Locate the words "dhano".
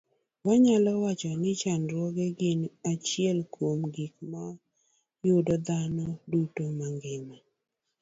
5.67-6.05